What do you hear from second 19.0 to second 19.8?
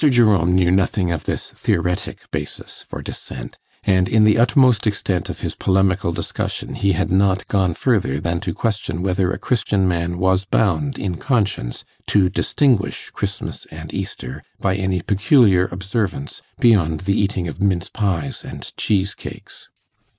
cakes.